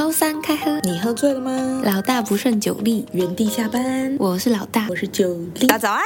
[0.00, 1.82] 周三开喝，你喝醉了吗？
[1.84, 4.16] 老大不胜酒力，原地下班。
[4.18, 5.66] 我是老大，我是酒力。
[5.66, 6.02] 大家早安，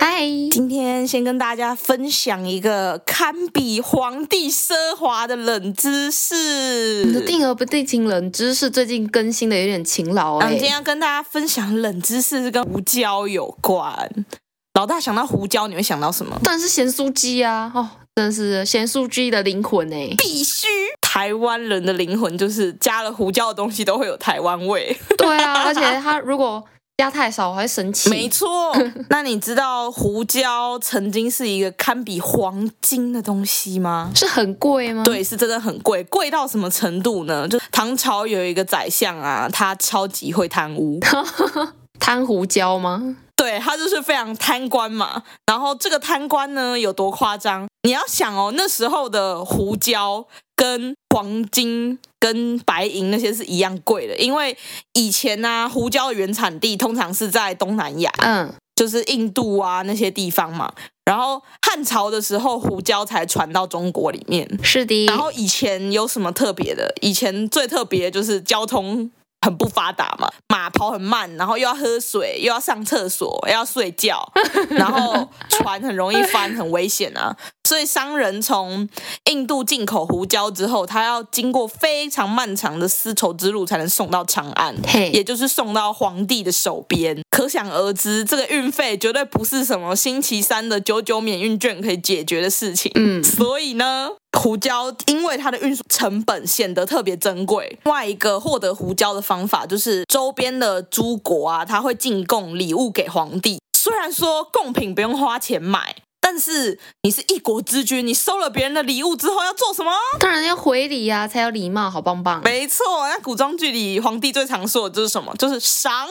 [0.00, 0.26] 嗨！
[0.50, 7.04] 今天先跟大家分享一个堪比皇帝奢华的冷知识。
[7.04, 10.50] 你的定额不定情冷知识最近更新的有点勤劳哎。
[10.50, 14.26] 今天要跟大家分享冷知识是跟胡椒有关。
[14.74, 16.36] 老大想到胡椒，你会想到什么？
[16.42, 17.70] 当然是咸酥鸡啊！
[17.72, 20.66] 哦，真的是咸酥鸡的灵魂哎，必须。
[21.12, 24.96] 台湾人的灵魂就是加了胡椒的东西都会有台湾味。
[25.18, 26.64] 对啊，而且它如果
[26.96, 28.08] 加太少，我会生气。
[28.08, 28.74] 没错。
[29.10, 34.10] 那你知道胡椒曾经是一个堪比黄金的东西吗？
[34.14, 35.02] 是很贵吗？
[35.04, 36.02] 对，是真的很贵。
[36.04, 37.46] 贵到什么程度呢？
[37.46, 40.98] 就唐朝有一个宰相啊，他超级会贪污。
[42.02, 43.16] 贪胡椒吗？
[43.36, 45.22] 对，他就是非常贪官嘛。
[45.46, 47.68] 然后这个贪官呢，有多夸张？
[47.84, 50.26] 你要想哦，那时候的胡椒
[50.56, 54.56] 跟黄金、跟白银那些是一样贵的，因为
[54.94, 60.72] 以前呢、啊，胡椒的原产地通常是在东南亚，嗯，就是印度啊那些地方嘛。
[61.04, 64.48] 然后汉朝的时候，胡椒才传到中国里面。
[64.62, 65.06] 是的。
[65.06, 66.92] 然后以前有什么特别的？
[67.00, 69.10] 以前最特别的就是交通。
[69.42, 74.26] 很不发达嘛，马跑很慢，然后又要喝水，又要上厕所，又要睡觉，
[74.70, 77.36] 然后船很容易翻，很危险啊。
[77.64, 78.88] 所以商人从
[79.30, 84.74] 印度进口胡椒之后，他要经过非常漫长的丝绸之路才能送到长安，
[85.12, 87.20] 也就是送到皇帝的手边。
[87.30, 92.92] 可想而知，这个运费绝对不是什么星期三的九九免运券可以解决的事情。
[92.94, 94.10] 嗯，所以呢。
[94.38, 97.78] 胡椒因为它的运输成本显得特别珍贵。
[97.84, 103.60] 另外一个获得胡椒的方法就是周边的诸国啊，他会进贡礼物给皇帝。
[103.78, 109.92] 虽然说贡品不用花钱买，但是你是一国之君，你收了别人的礼物之后要做什么？
[110.18, 112.40] 当然要回礼呀，才有礼貌，好棒棒。
[112.42, 115.34] 没错，那古装剧里皇帝最常说的就是什么？
[115.36, 116.08] 就是赏。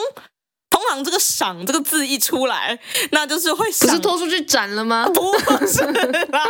[0.81, 2.77] 通常这个“赏”这个字一出来，
[3.11, 5.07] 那就是会赏，不是拖出去斩了吗？
[5.13, 5.31] 不
[5.67, 5.83] 是
[6.31, 6.43] 啦，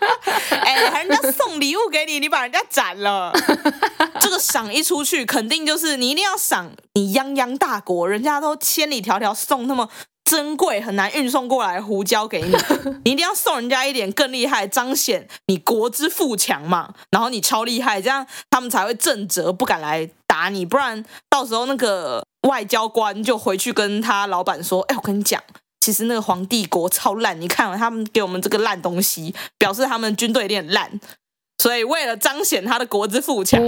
[0.48, 3.30] 哎，人家送礼物给你，你把人家斩了，
[4.20, 9.90] 这个“赏”一出去，肯定就是你一定要赏你泱泱大国，人家都千里迢迢送那么
[10.24, 12.56] 珍贵、很难运送过来胡椒给你，
[13.04, 16.94] 你一定要送人家一点更厉害，彰显你国之富强嘛。
[17.10, 22.24] 然后你超厉害，这样他们才会震慑，不敢来打你，不然到时候那个。
[22.48, 25.42] 外交官就回去跟他老板说：“哎，我跟你讲，
[25.80, 31.00] 其实那个皇帝国超烂，你看他们给我们这个烂东西，表示他们军队有点烂。
[31.58, 33.60] 所以为了彰显他的国之富强，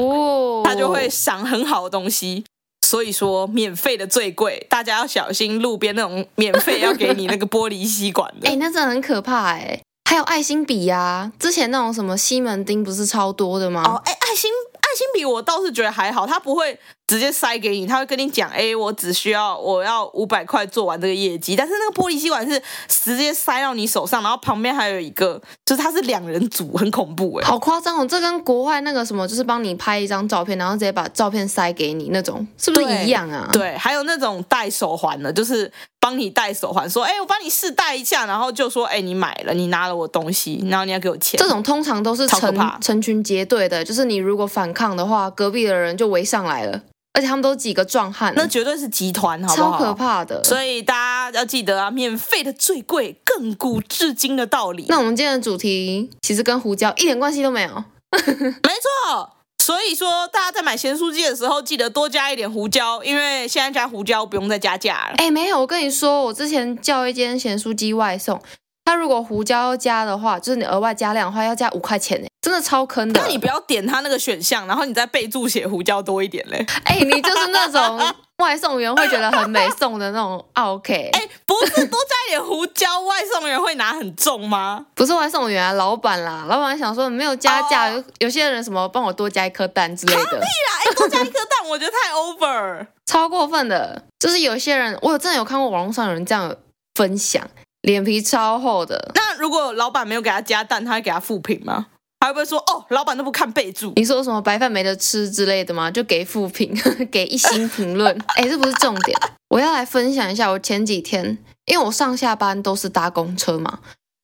[0.65, 2.45] 他就会赏很好的东西。
[2.87, 8.49] 所以说，免费的最贵，大家要小心路边那种免费要给你那个玻璃吸管的。
[8.51, 9.81] 哎，那真的很可怕哎。
[10.09, 13.83] 还有爱心笔呀，之前那种什么西门町不是超多的吗？
[13.85, 14.51] 哦，哎，爱心。”
[14.97, 21.55] 爱心笔我倒是觉得还好，他不会直接塞给你，他会跟你讲，哎，我只需要我要五百块做完这个业绩。
[21.55, 28.07] 但是那个玻璃吸管是直接塞到你手上，然后旁边还有一个，就是它是两人组，很恐怖哎，好夸张哦！
[28.09, 33.51] 这跟国外那个什么，就是帮你拍一张照片，然后直接把照片塞给你那种，是不是一样啊？
[33.53, 35.71] 对，对，还有那种戴手环的，就是。
[36.07, 41.37] 帮你戴手环，说，哎，我帮你试戴一下，然后就说，哎，你买了，你拿了我东西，然后你要给我钱。
[41.37, 46.81] 这种通常都是成成群结队的，就是你如果反抗的话，隔壁的人就围上来了，
[47.13, 49.73] 而且他们都几个壮汉，那绝对是集团，好不好？
[49.73, 50.45] 超可怕的。
[50.45, 54.87] 所以大家要记得啊，免费的最贵，亘古至今的道理。
[54.89, 57.85] 那我们今天的主题其实跟胡椒一点关系都没有，
[58.15, 58.71] 没
[59.11, 59.36] 错。
[59.67, 65.15] 所以说，大家在买咸酥鸡的时候，记得多加一点胡椒，因为现在加胡椒不用再加价了。
[65.17, 68.41] 哎，没有，我跟你说，我之前叫一间咸酥鸡外送，
[68.85, 73.21] 它如果胡椒要加的话，就是你额外加量的话，要加五块钱呢，真的超坑的。
[73.21, 76.65] 那你不要点他那个选项，然后你再备注写胡椒多一点嘞。
[76.87, 78.01] 哎，你就是那种。
[78.37, 81.09] 外送员会觉得很美送的那种，OK？
[81.15, 84.85] 哎，不是多加一点胡椒，外送员会拿很重吗？
[84.95, 88.05] 不是外送员啊，老板啦，老板想说没有加价，有、oh.
[88.19, 90.23] 有些人什么帮我多加一颗蛋之类的。
[90.23, 90.47] 可以啦，
[90.85, 94.03] 哎，多加一颗蛋，我觉得太 over，超过分的。
[94.19, 96.55] 就是有些人，我有真的有看过网络上有人这样
[96.95, 97.43] 分享，
[97.81, 99.13] 脸皮超厚的。
[99.15, 101.87] 那如果老板没有给他加蛋，他会给他复评吗？
[102.27, 103.93] 还会不会说哦，老板都不看备注？
[103.95, 105.91] 你说什么白饭没得吃之类的吗？
[105.91, 106.77] 就给负评，
[107.11, 108.17] 给一星评论。
[108.37, 109.17] 哎，这不是重点。
[109.49, 113.79] 我要来分享一下，我前几天，因为我上下班都是搭公车嘛，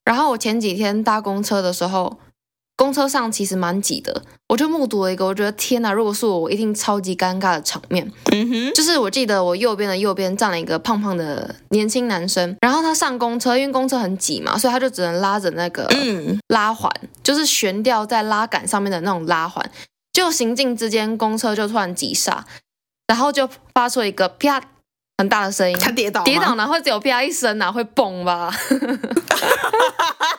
[0.05, 2.19] 然后我前几天搭公车的时候。
[2.77, 5.93] 公车上其实蛮挤的，我就目睹了一个，我觉得天哪！
[5.93, 8.11] 如果是我，我一定超级尴尬的场面。
[8.33, 15.89] 嗯哼，就是我记得我右边的右边站了一个胖胖的年轻男生，然后他上公车，因为公车很挤嘛，所以他就只能拉着那个
[16.49, 16.91] 拉环，
[17.23, 19.71] 就是悬吊在拉杆上面的那种拉环。
[20.13, 22.45] 就行进之间，公车就突然急刹，
[23.07, 24.61] 然后就发出一个啪
[25.19, 25.79] 很大的声音。
[25.79, 28.53] 他跌倒，跌倒，然后只有啪一声，哪会蹦吧？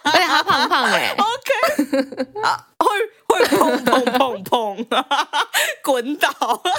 [0.04, 1.16] 而且他胖胖哎、欸。
[1.18, 2.88] OK，啊，会
[3.28, 4.86] 会砰砰砰砰，
[5.84, 6.30] 滚倒。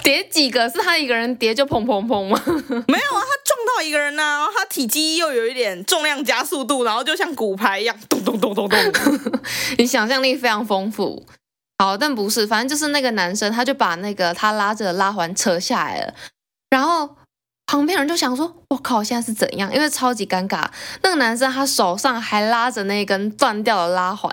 [0.03, 0.69] 跌几个？
[0.69, 2.41] 是他一个人跌就砰砰砰吗？
[2.89, 8.79] 没有啊，他撞到一个人啊，然后他体积又有一点重量加速度，然后就像骨牌一样，咚咚咚咚咚。
[9.79, 11.27] 你想象力非常丰富。
[11.79, 16.15] 好，但不是，反正就是那个男生，他就把那个他拉着的拉环扯下来了，
[16.71, 17.17] 然后
[17.67, 20.67] 旁边人就想说：“我靠，现在是怎样？”因为超级尴尬，
[21.03, 24.31] 那个男生他手上还拉着那根断掉的拉环。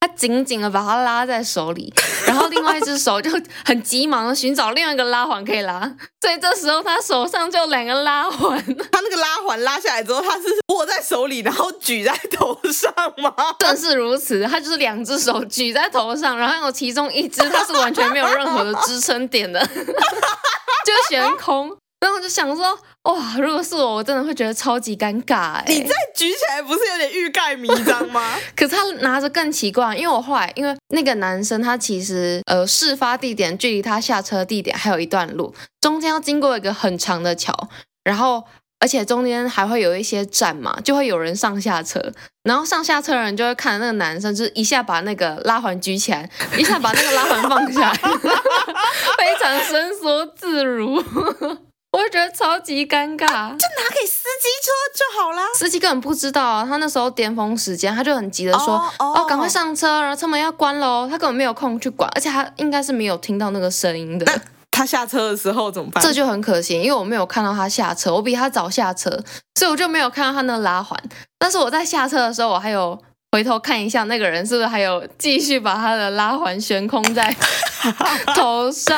[0.00, 1.90] 他紧紧的把它拉在手里，
[2.26, 3.30] 然后另外一只手就
[3.64, 5.80] 很急忙的寻找另外一个拉环可以拉，
[6.20, 8.58] 所以这时候他手上就有两个拉环。
[8.92, 10.44] 他那个拉环拉下来之后，他是
[10.74, 13.34] 握在手里，然后举在头上吗？
[13.60, 19.58] 正是如此，他就是两只手举在头上，然后有其中一只他是完全没有任何的支撑点的，
[20.84, 21.74] 就悬空。
[22.04, 25.64] 然后我就想说，哇，如果是我，我真的会觉得超级尴尬哎。
[25.68, 28.36] 你再举起来，不是有点欲盖弥彰吗？
[28.54, 37.70] 可是他拿着更奇怪，因为我后来，因为那个男生他其实呃，事发地点距离他下车地点还有一段路，中间要经过一个很长的桥，
[38.04, 38.44] 然后
[38.80, 42.12] 而且中间还会有一些站嘛，就会有人上下车，
[42.42, 46.28] 然后上下车的人就会看那个男生，就是一下把那个拉环举起来，
[46.58, 47.96] 一下把那个拉环放下来，
[49.16, 51.02] 非常伸缩自如。
[51.94, 55.44] 我就觉得超级尴尬，啊，就拿给司机车就好啦。
[55.54, 59.18] 司机根本不知道啊，他那时候巅峰时间，他就很急的说：“oh, oh.
[59.20, 64.26] 哦，赶快上车，然后车门要关喽。”他根本没有空去管，而且他应该是没有听到那个声音的。
[64.26, 64.40] 那
[64.72, 66.02] 他下车的时候怎么办？
[66.02, 69.10] 这就很可惜，因为我没有看到他下车，我比他早下车，
[69.54, 71.00] 所以我就没有看到他那个拉环。
[71.38, 73.00] 但是我在下车的时候，我还有。
[73.34, 77.34] 回头看一下那个人是不是还有继续把他的拉环悬空在
[78.32, 78.96] 头上？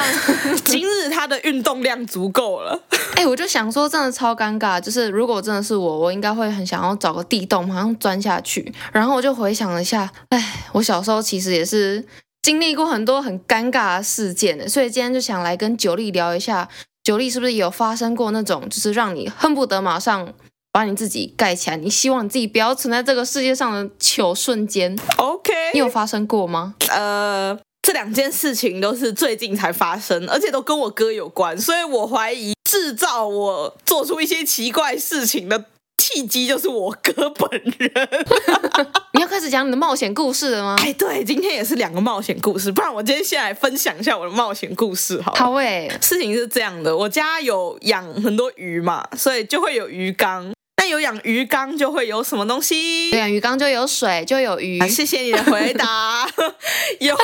[0.63, 2.79] 今日他的运动量足够了。
[3.17, 4.79] 哎、欸，我就想说，真的超尴尬。
[4.79, 8.71] 就是如果真的是我，我应该会很想要找个地洞，马上钻下去。
[8.93, 12.05] 然后我就回想了一下，哎，我小时候其实也是
[12.43, 16.69] 经历过很多很尴尬的事件的，所以今天就想来跟九莉聊一下，
[17.03, 20.35] 九莉是不是有发生过那种，就是让你恨不得马上。
[20.77, 24.95] 把你自己盖起来，你希望你自己不要存在这个世界上的糗瞬间。
[25.17, 26.75] OK，你有发生过吗？
[26.91, 35.65] 呃，这两件事情都是最近才发生，而且都跟我哥有关，所以我怀疑制造我做出一些奇怪事情的
[35.97, 38.09] 契机就是我哥本人。
[39.17, 40.77] 你要开始讲你的冒险故事了吗？
[40.81, 45.33] 哎，对，今天也是两个冒险故事，不然我今天先来分享一下我的冒险故事好。
[45.33, 50.53] 好诶，事情是这样的，我家有养很多鱼嘛，所以就会有鱼缸。
[50.89, 53.11] 有养鱼缸就会有什么东西？
[53.11, 54.81] 对，鱼缸就有水，就有鱼。
[54.81, 56.29] 啊，谢谢你的回答。
[57.01, 57.15] 有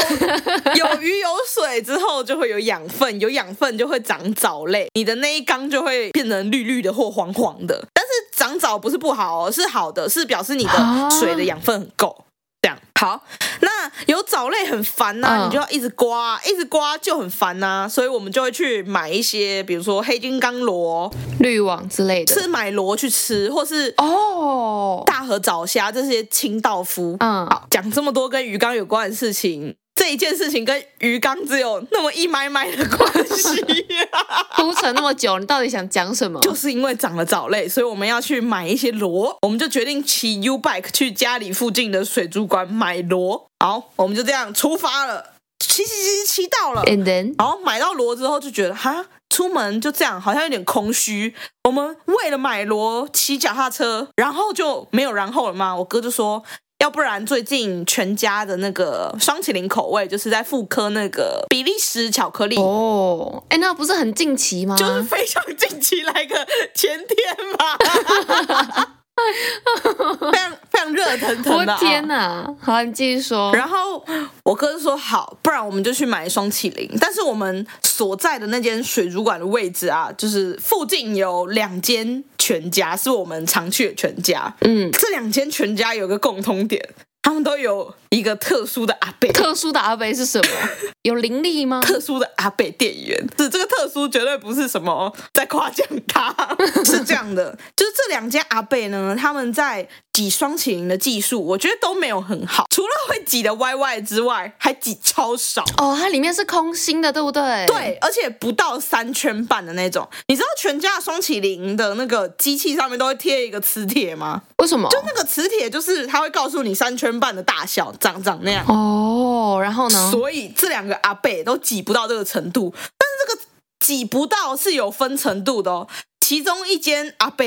[0.74, 7.86] 有鱼有水之后就会有养分，有养分就会长藻类，你的那一缸就会变成绿绿的或黄黄的。
[7.94, 12.24] 但是长藻不是不好哦，是好的，是表示你的水的养分很够。
[12.62, 12.78] 这样。
[12.94, 13.20] 好，
[13.60, 25.02] 那有藻类很烦呐、啊，你就要一直刮，一直刮就很烦呐、啊，所以我们就会去买一些，比如说黑金刚螺、滤网之类的，是买螺去吃，或是哦。
[25.06, 27.16] 大河藻虾这些清道夫。
[27.18, 29.74] 嗯，好，讲这么多跟鱼缸有关的事情。
[30.02, 33.62] 这一件事情跟鱼缸只有那么一麦麦的关系，
[34.56, 36.40] 铺陈那么久，你到底想讲什么？
[36.40, 43.46] 就是因为长了藻类，所以我们要去买一些螺，我们就决定骑 U bike 去家里附近的水族馆买螺。
[43.64, 51.32] 好，我们就这样出发了，骑骑骑骑到了，And then，然后买到螺之后就觉得哈，出门就这样好像有点空虚。
[51.62, 55.76] 我们为了买螺骑脚踏车，然后就没有然后了吗？
[55.76, 56.42] 我哥就说。
[56.82, 64.74] 要不然最近全家的那个双麒麟口味就是在复刻那个比利时巧克力哦，哎，那不是很近期吗？
[64.76, 67.16] 就是非常近期，来个前天
[67.56, 68.92] 嘛。
[70.32, 72.54] 非常非常热腾腾的，我天哪！
[72.60, 73.52] 好，你继续说。
[73.54, 74.04] 然后
[74.42, 76.90] 我哥就说好，不然我们就去买双麒麟。
[77.00, 84.54] 但是我们所在的那间水族馆的位置啊，就是附近有两间全家，是我们常去的全家。
[84.60, 86.82] 嗯，这两间全家有个共通点。
[87.22, 90.50] 他们都有一个特殊的阿贝，特殊的阿贝是什么？
[91.00, 91.80] 有灵力吗？
[91.80, 96.32] 特殊的阿贝店员，是这个特殊绝对不是什么在夸奖他，
[96.84, 107.66] 是这样的，就是这两家阿贝呢，他们在挤双麒麟的技术，我觉得都没有很好，除了会挤的歪歪之外，还挤超少哦，它里面是空心的，对不对？
[107.66, 110.06] 对，而且不到三圈半的那种。
[110.28, 114.42] 你知道全家的霜淇淋的那个机器上面都会贴一个磁铁吗？
[114.58, 114.88] 为什么？
[114.90, 118.66] 就那个磁铁，就是它会告诉你三圈半的大小，长长那样。
[118.66, 120.10] 哦，然后呢？
[120.10, 123.42] 所以这两个阿伯都挤不到这个程度，但是这个
[123.78, 125.88] 挤不到是有分程度的哦。
[126.20, 127.46] 其中一间阿伯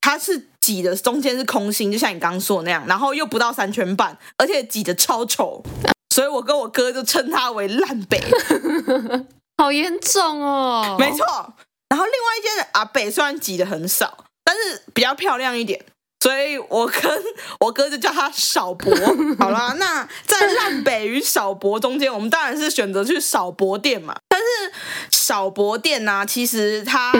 [0.00, 5.62] 他是挤的中间是空心，就像你刚刚说的那样，然后又不到三圈半，而且挤的超丑，
[6.14, 8.20] 所以我跟我哥就称他为烂北，
[9.58, 10.96] 好严重哦。
[10.98, 11.24] 没错。
[11.88, 15.84] 然后另外一间阿伯虽然挤的很少，但是比较漂亮一点，
[16.22, 17.02] 所以我跟
[17.58, 18.94] 我哥就叫他少博。
[19.40, 24.14] 好啦，那在烂北与少博中间，我们当然是选择去少博店嘛。
[24.28, 24.46] 但是
[25.10, 27.12] 少博店呢、啊，其实它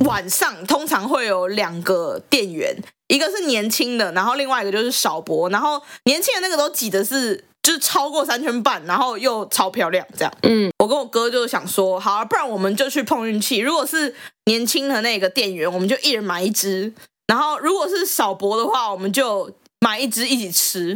[0.00, 5.48] 晚上通常会有两个店员，一个是年轻的，然后另外一个就是少博。
[5.48, 7.44] 然后年轻的那个都挤的是。
[7.60, 10.32] 就是超过三圈半，然后又超漂亮，这样。
[10.42, 13.58] 嗯，我跟我哥就想说，好，啊不然我们就去碰运气。
[13.58, 14.14] 如果是
[14.46, 16.90] 年轻的那个店员，我们就一人买一只；
[17.28, 20.90] 然后如果是少博的话，我们就买一只一起吃，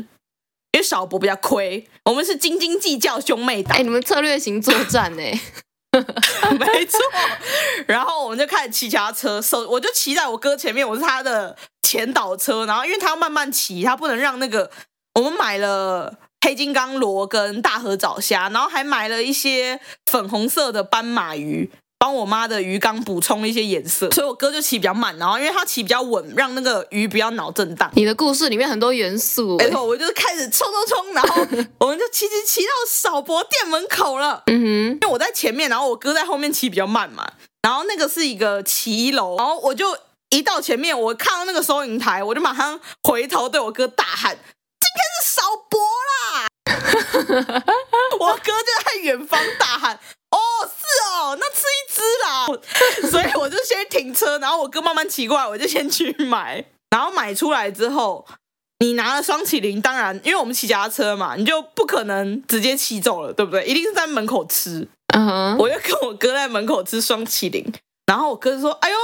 [0.72, 1.88] 因为少博比较亏。
[2.06, 3.78] 我们是斤斤计较兄妹档。
[3.78, 5.22] 哎，你们策略型作战呢？
[6.58, 6.98] 没错。
[7.86, 12.66] 然后我们就开始骑车，手我就骑在我哥前面，我是他的前导车。
[12.66, 14.70] 然后因为他要慢慢骑，他不能让那个
[15.14, 16.18] 我们买了。
[16.44, 19.78] 黑金刚螺跟大河藻虾，然后还买了一些
[20.10, 21.70] 粉红色的斑马鱼，
[22.02, 24.10] 帮我妈的鱼缸补充一些颜色。
[24.10, 27.88] 所以我哥就骑比较慢，然后因为他骑比较稳，让那个鱼不要脑震荡。
[27.94, 31.46] 你的故事里面很多元素，没错，我就开始冲冲冲，然后
[31.78, 34.42] 我们就骑骑骑到少博店门口了。
[34.46, 37.24] 嗯哼，因为我在前面，然后我哥在后面骑比较慢嘛。
[37.62, 39.96] 然后那个是一个骑楼，然后我就
[40.30, 44.36] 一到前面，我看到那个收银台，我就马上回头对我哥大喊。
[44.36, 45.78] 今天是少博
[46.10, 46.48] 啦！
[48.18, 50.00] 我哥就在远方大喊
[50.32, 52.46] ：“哦，是哦，那吃一只啦！”
[53.10, 56.64] 所以我就先停车，然后我哥慢慢骑过来，我就先去买。
[56.90, 58.26] 然后买出来之后，
[58.80, 63.64] 你拿了双麒麟，当然，因为我们骑脚踏车嘛，你就不可能直接骑走了，对不对？
[63.64, 64.88] 一定是在门口吃。
[65.14, 67.64] 嗯哼，我就跟我哥在门口吃双麒麟，
[68.06, 68.96] 然后我哥就说：“哎呦，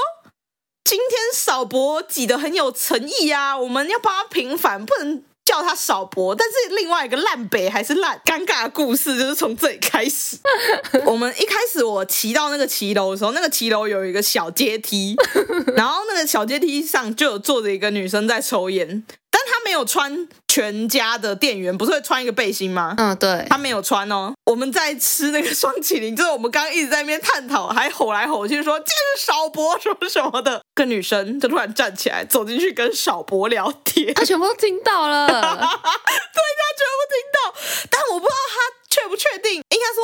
[0.85, 10.37] 今天少博挤得很有诚意啊，我们要帮他平反，不能。”叫他少博，但是另外一个烂北还是烂，尴尬的故事就是从这里开始。
[11.07, 15.17] 我们一开始我骑到那个骑楼的时候，那个骑楼有一个小阶梯，
[15.75, 19.03] 然后那个小阶梯上就有坐着一个女生在抽烟。
[19.31, 22.95] 但他没有穿全家的店员不是会穿一个背心吗？
[22.97, 24.33] 嗯，对，他没有穿哦。
[24.47, 30.61] 我们在吃那个双麒麟，就是我们刚刚一直在那边探讨，还吼来吼去说这是少博什么什么的。
[30.75, 37.55] 个女生就突然站起来走进去跟少博聊天，他全部都听到了， 对，他全部听到，
[37.91, 38.57] 但我不知道他
[38.89, 40.03] 确不确定，应该说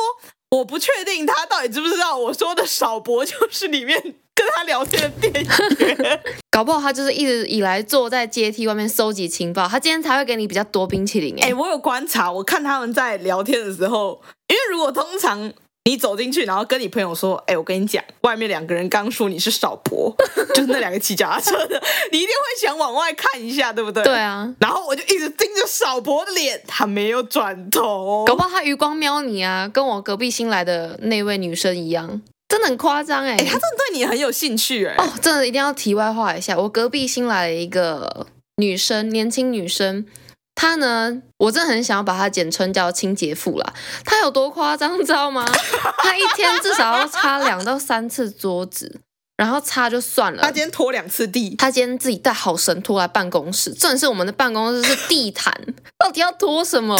[0.57, 4.15] 我不确定他到底知不知道我说的少博就是里面。
[4.37, 5.33] 跟他聊天的店
[5.97, 6.21] 员，
[6.51, 11.33] 搞不好他就是一直以来坐在阶梯外面收集情报，他今天才会给你比较多冰淇淋。
[11.39, 15.53] 哎、欸，我有观察，我看他们在聊天的时候，因为如果通常
[15.87, 20.11] 你走进去，然后跟你朋友说，哎、欸，我跟你讲，外面两个人刚说你是少婆，
[20.55, 21.79] 就是那两个骑脚踏车的，
[22.11, 24.03] 你一定会想往外看一下，对不对？
[24.03, 24.51] 对啊。
[24.59, 32.21] 然后我就一直盯着少婆的脸，他没有转头，搞不好他余光瞄你啊，跟我隔壁新来的那位女生一样。
[32.47, 33.31] 真的很夸张哎！
[33.31, 34.95] 哎，他真的对你很有兴趣哎！
[34.97, 38.27] 哦，真的一定要题外话一下，我隔壁新来了一个
[38.57, 40.05] 女生，年轻女生，
[40.55, 43.73] 她呢，我真的很想要把他简称叫清洁妇啦。
[44.05, 45.45] 他有多夸张，知道吗？
[45.99, 49.01] 他一天至少要擦两到三次桌子，
[49.35, 55.53] 然后擦就算了，他今天拖两次地，他今天自己带好神拖来办公室，正是我们的办公室是地毯，
[55.99, 56.97] 到底要拖什么？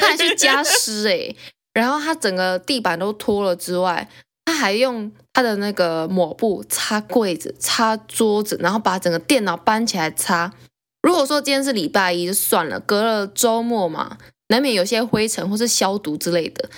[0.00, 1.34] 他还去加湿哎，
[1.72, 4.08] 然后他整个地板都拖了之外。
[4.48, 10.52] 他还用他的那个抹布擦柜子、擦桌子，然后把整个电脑搬起来擦。
[11.06, 16.68] 如果说今天是礼拜一就算了，隔了周末嘛，难免有些灰尘或是消毒之类的。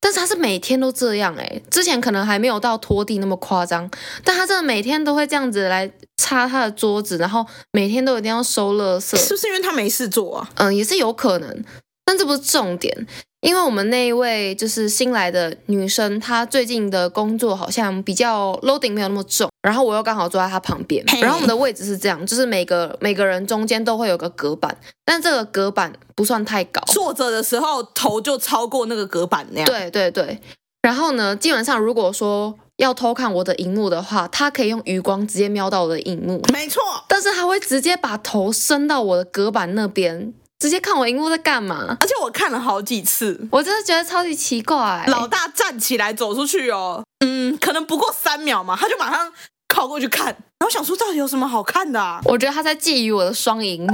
[0.00, 3.90] 但是他是每天都这样诶，之前可能还没有到拖地那么夸张，
[4.22, 9.16] 但他真的每天都会这样子来擦他的桌子，然后每天都一定要收垃圾。
[9.16, 10.48] 是不是因为他没事做啊？
[10.58, 11.64] 嗯，也是有可能，
[12.04, 13.04] 但这不是重点。
[13.40, 29.66] 因为我们那一位就是新来的女生，她最近的工作好像比较 loading 没有那么重，然后我又刚好坐在他旁边，然后我们的位置是这样，就是每个每个人中间都会有个隔板，但这个隔板不算太高，坐着的时候头就超过那个隔板那样。
[29.66, 30.40] 对对对，
[30.82, 40.34] 然后呢，基本上如果说要偷看我的荧幕的话，他可以用余光直接瞄到我的荧幕，没错，但是他会直接把头伸到我的隔板那边。
[40.62, 41.96] 直接看我荧幕在干嘛？
[41.98, 45.04] 而且我看了好几次，我真的觉得超级奇怪。
[45.08, 49.32] 老大站起来走出去哦，嗯，可能不过三秒嘛，他就马上
[49.66, 52.20] 靠过去看，然后想说到底有什么好看的啊？
[52.26, 53.92] 我觉得他在觊觎我的双荧幕，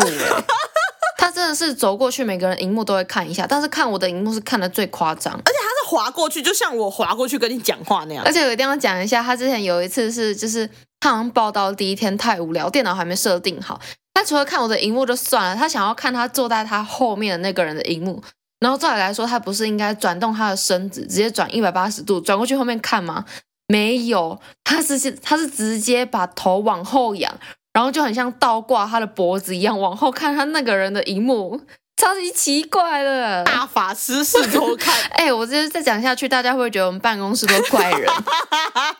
[1.16, 8.22] 他真的是走过去，每个人荧幕都会看一下，但是看我的荧幕是看的最夸张，而且他是滑过去，就像我滑过去跟你讲话那样。
[8.26, 10.68] 而且我一定要讲一下，他之前有一次是，就是
[11.00, 13.80] 他好像报到第一天太无聊，电脑还没设定好，
[14.14, 18.22] 他除了看我的荧幕就算了，他想要看他坐在他后面的那个人的荧幕，
[18.60, 23.24] 然后照理来说，他不是应该转动他的身子，直接转一百八十度转过去后面看吗？
[23.68, 27.32] 没有，他是他是直接把头往后仰。
[27.74, 31.60] 然后就很像倒挂他的脖子一样往后看他那个人的荧幕，
[31.96, 33.44] 超级奇怪的。
[33.44, 38.10] 大法师试图看， 哎、欸，我这再讲下去，大家会不会觉得我们办公室都怪人？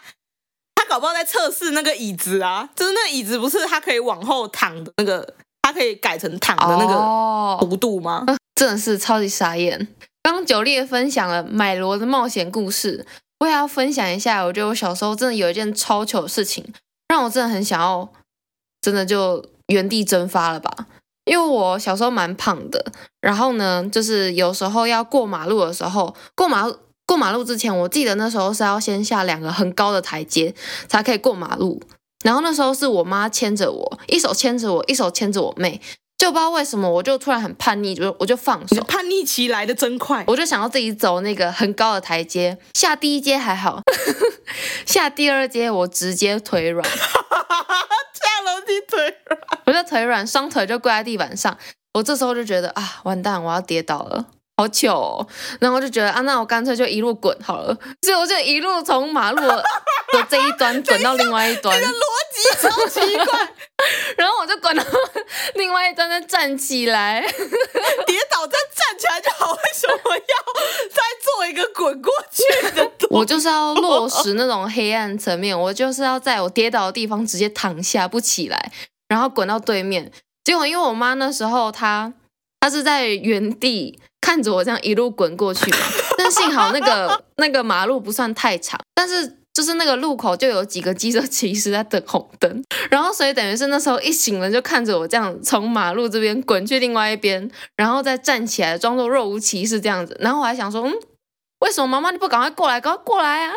[0.99, 6.95] 他搞不好在测试那个椅子啊，就是那个椅子不是它可以往后躺的那个，它可以改成躺的那个
[7.65, 8.25] 弧度吗？
[8.27, 9.87] 哦、真的是超级傻眼。
[10.25, 13.07] 刚刚九烈分享了买罗的冒险故事，
[13.39, 14.43] 我也要分享一下。
[14.43, 16.65] 我觉得我小时候真的有一件超糗的事情，
[17.07, 18.09] 让我真的很想要。
[18.81, 20.73] 真的就原地蒸发了吧？
[21.25, 26.79] 因为我小时候蛮胖的，然后呢，就是有时候要过马路的时候，过马路
[27.09, 30.55] 过马路之前，我记得那时候是要先下两个很高的台阶
[30.89, 31.81] 才可以过马路。
[32.23, 35.81] 然后那时候是我妈牵着我，一手牵着我，一手牵着我妹，
[36.19, 38.83] 就不知道为什么，我就突然很叛逆，就我就放手。
[38.85, 43.81] 叛逆期来的真快，我就想要自己走那个很高的台阶，下第一阶还好，
[44.85, 46.87] 下第二阶我直接腿软。
[46.87, 51.57] 下楼梯腿软，我就腿软，双腿就跪在地板上。
[51.95, 54.27] 我这时候就觉得啊，完蛋，我要跌倒了，
[54.59, 55.27] 好糗哦。
[55.61, 57.73] 然后我就觉得啊，那我干脆就一路滚好了。
[58.03, 59.65] 所以我就一路从马路的
[60.29, 61.75] 这一端滚到另外一端。
[61.75, 62.03] 你的逻
[62.35, 63.49] 辑超奇怪。
[64.17, 64.83] 然后我就滚到
[65.55, 67.21] 另外一端，再站起来，
[68.07, 69.53] 跌倒再站起来就好。
[69.53, 72.43] 为什么要再做一个滚过去
[72.75, 72.91] 的？
[73.11, 78.73] 我就是要落实那种黑暗层面，我就是要在我跌倒的地方直接躺下不起来，
[79.07, 80.11] 然后滚到对面。
[80.43, 82.13] 结果因为我妈那时候她
[82.61, 85.79] 她是在原地看着我这样一路滚过去嘛，
[86.19, 100.93] 但幸好那个那个马路不算太长，但是就是那个路口就有几个机车骑士在等红灯，然后所以等于是那时候一醒了就看着我这样从马路这边滚去另外一边，然后再站起来装作若无其事这样子，然后我还想说嗯。
[101.61, 103.53] 为什么妈妈你不赶快过来，赶快过来啊！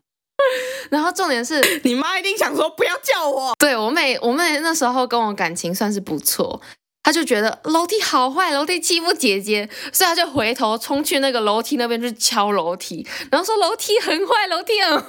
[0.88, 3.54] 然后重点是你妈一定想说不要叫我。
[3.58, 6.58] 对，我妹，我妹那时候跟我感情算是不错，
[7.02, 15.08] 他就觉得楼梯好坏，楼梯欺负姐姐，所以他就回头冲去那个楼梯那边去敲楼梯，然后说楼梯很坏，楼梯很坏。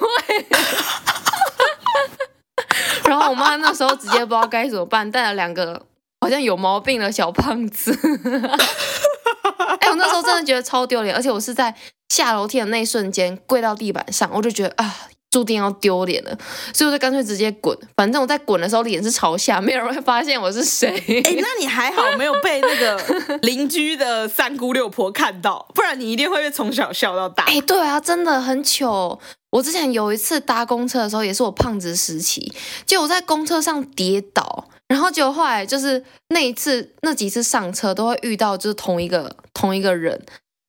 [3.05, 5.85] 然后我妈那时候直接不知道该怎么办，带了两个
[6.21, 7.91] 好像有毛病的小胖子。
[9.79, 11.75] 哎，我那时候真的觉得超丢脸，而且我是在。
[12.11, 16.37] 下楼梯的那一瞬间跪到地板上，我就觉得啊，注定要丢脸了，
[16.73, 17.75] 所以我就干脆直接滚。
[17.95, 20.89] 反正我在滚的时候脸是朝下，没有人会发现我是谁。
[21.23, 22.97] 哎，那你还好没有被那个
[23.41, 27.45] 邻居的三姑六婆看到，不然你一定会被从小笑到大。
[27.45, 29.17] 哎，对啊，真的很糗。
[29.51, 32.51] 我之前有一次搭公车的时候，也是我胖子时期，
[32.85, 40.21] 就我在公车上跌倒，然后结果后来就是那一次那几次上车都会遇到，就是同一个同一个人。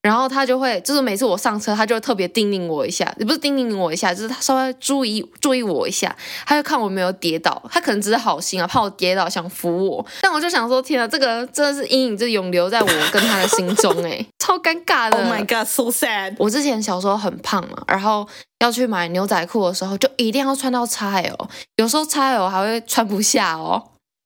[0.03, 10.05] 然后他就会，就是每次我上车，他就特别叮咛我一下，也不是叮咛我一下，就是他稍微注意注意我一下，他就看我没有跌倒，他可能只是好心啊，怕我跌倒想扶我。
[10.21, 15.19] 但我就想说，天啊，这个真的是阴影，就永留在我跟他的心中，哎， 超尴尬的。
[15.19, 16.35] Oh my god, so sad。
[16.39, 18.27] 我之前小时候很胖嘛，然后
[18.59, 23.81] 要去买牛仔裤的时候，就一定要穿到 XL，有时候 XL 还会穿不下哦。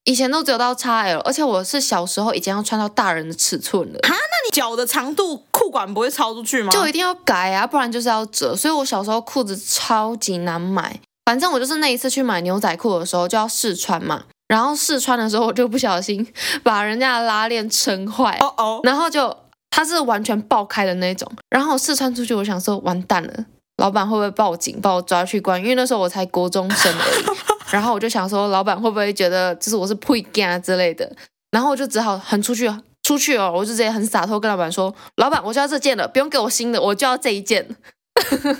[0.07, 3.99] 以前都只有到 XL，而且我是小时候已经要穿到大人的尺寸了。
[4.05, 6.71] 哈，那你脚的长度裤管不会超出去吗？
[6.71, 8.55] 就一定要改啊，不然就是要折。
[8.55, 11.01] 所以我小时候裤子超级难买。
[11.25, 16.25] 反正我就是那一次去买牛仔裤的时候就要试穿嘛，然后试穿的时候我就不小心
[16.63, 19.37] 把人家的拉链撑坏，哦哦，然后就
[19.71, 21.29] 它是完全爆开的那种。
[21.51, 23.45] 然后我试穿出去，我想说完蛋了，
[23.79, 25.61] 老板会不会报警把我抓去关？
[25.61, 27.25] 因为那时候我才国中生而已。
[27.71, 31.11] 然后我就想说，老板会不会觉得就是我是配件啊之类的？
[31.51, 32.71] 然后我就只好很出去，
[33.03, 37.77] 出去哦，我就直接很洒脱跟老板说：“老板，我就要这件了，不用给我新的，我就要这一件。”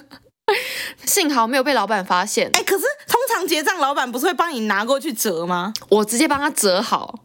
[1.05, 2.49] 幸好没有被老板发现。
[2.55, 5.73] 哎，可是通常结账，老板不是会帮你拿过去折吗？
[5.89, 7.19] 我直接帮他折好，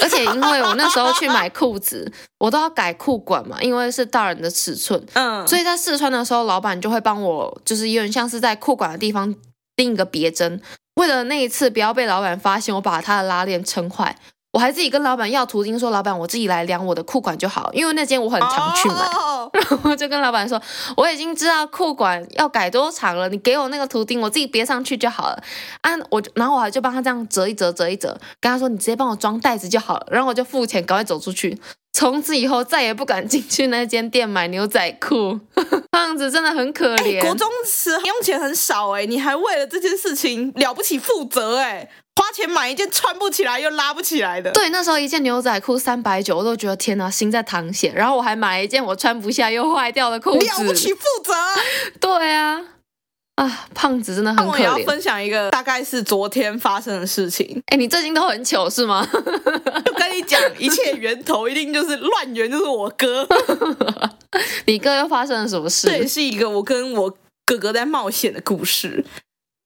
[0.00, 9.34] 而且因为我那时候去买裤子，我都要改裤管嘛，因为是大人的尺寸，嗯，所以在试穿的时候，老板就会帮我，就是有点像是在裤管的地方
[9.74, 10.62] 钉一个别针。
[11.00, 14.14] 为了那一次不要被老板发现，我把他的拉链撑坏，
[14.52, 18.96] 我还自己跟老板要图钉，说老板我自己来量我的裤管就好，因为那间我很常去买。
[19.16, 20.60] 哦、 然后我就跟老板说，
[20.98, 25.42] 我已经知道裤管要改多长了，你给我那个图钉，我自己别上去就好了。
[25.80, 30.06] 啊，我然后我还就帮他这样折一折，折一折，跟他说你直接帮我装袋子就好了。
[30.10, 31.58] 然后我就付钱，赶快走出去。
[31.92, 35.40] 从此以后再也不敢进去那间店买牛仔裤。
[35.90, 37.20] 胖子真的很可怜。
[37.20, 41.90] 欸、国中时用钱很少哎、欸，你还为了这件事情了不起负责哎、欸。
[42.16, 47.90] 花钱买一件穿不起来又拉不起来的，对，那时候一件牛仔裤三百九，我都觉得天哪，心在淌血。
[47.96, 51.32] 然后我还买了一件我穿不下又坏掉的裤子，了不起负责。
[51.98, 52.60] 对啊，
[53.40, 54.48] 啊，胖子真的很可怜。
[54.52, 57.62] 我也要分享一个大概是昨天发生的事情。
[57.68, 59.06] 哎，你最近都很糗是吗？
[59.12, 63.26] 我跟你讲，一切源头一定就是乱源，就是我哥。
[64.66, 65.88] 你哥又发生了什么事？
[65.88, 69.04] 这也，是一个我跟我哥哥在冒险的故事。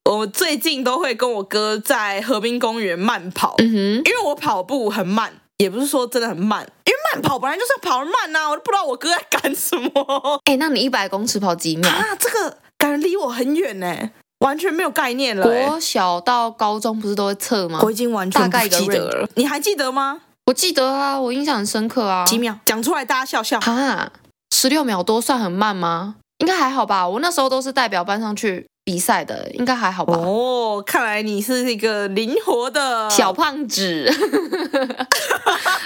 [0.09, 10.39] 我最近都会跟我哥在河滨公园慢跑，嗯哼，因为我跑步很慢，也不是说真的很慢，因为慢跑本来就是要跑得慢呐，我都不知道我哥在干什么。
[10.45, 12.15] 哎，那你一百公尺跑几秒啊？
[12.19, 15.43] 这个感觉离我很远呢，完全没有概念了。
[15.43, 17.79] 国小到高中不是都会测吗？
[17.81, 20.21] 我已经完全大概记得了，你还记得吗？
[20.45, 22.23] 我记得啊，我印象很深刻啊。
[22.25, 22.55] 几秒？
[22.65, 23.59] 讲出来大家笑笑。
[23.59, 24.11] 啊，
[24.53, 26.15] 十六秒多算很慢吗？
[26.39, 28.67] 应该还好吧，我那时候都是代表班上去。
[28.85, 30.13] 比赛的应该还好吧？
[30.15, 34.07] 哦，看来你是一个灵活的小胖子。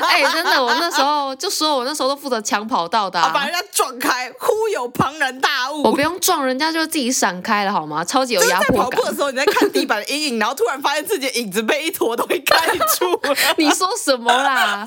[0.02, 5.84] 哎、欸，真的，我那时候就说，我那时候都负责抢跑道的、啊，把人家撞开，忽悠庞然大物。
[5.84, 8.04] 我不用撞，人家就自己闪开了，好吗？
[8.04, 8.76] 超级有压迫感。
[8.76, 13.22] 在跑步的时候，你在看地板的阴影，然后突然发现自己的影子被一坨东西盖住。
[13.58, 14.84] 你说什么啦？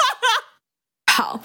[1.11, 1.41] 好。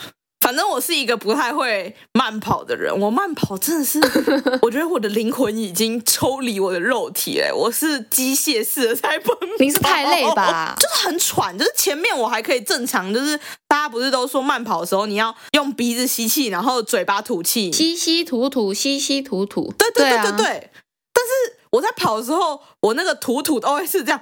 [0.47, 3.99] 反正我是一个不太会慢跑的人，我慢跑真的是，
[4.63, 9.45] 我觉得我的灵魂已经抽离我的肉体了，我是机械式的在奔跑。
[9.59, 10.73] 你是太累吧？
[10.79, 19.73] 就是很喘，就是前面我还可以正常，就是大家不是都说慢跑的时候你要用鼻子吸气，然后嘴巴吐气，吸吸吐吐，吸吸吐吐。
[19.77, 20.69] 对对对对对。
[21.11, 24.21] 但是我在跑的时候，我那个吐吐都会是这样。